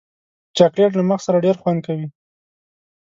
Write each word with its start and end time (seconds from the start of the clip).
چاکلېټ 0.57 0.91
له 0.95 1.03
مغز 1.09 1.23
سره 1.27 1.43
ډېر 1.45 1.55
خوند 1.61 1.79
کوي. 1.87 2.07